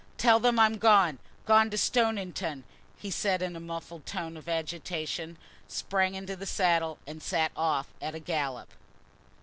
[0.17, 2.63] "Tell them I'm gone—gone to Stoniton,"
[2.97, 8.15] he said in a muffled tone of agitation—sprang into the saddle, and set off at
[8.15, 8.73] a gallop.